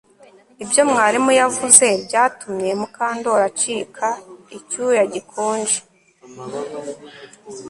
[0.63, 4.07] Ibyo mwarimu yavuze byatumye Mukandoli acika
[4.57, 5.79] icyuya gikonje